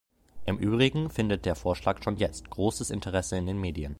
[0.47, 3.89] Im Übrigen findet der Vorschlag schon jetzt großes Interesse in den Medien.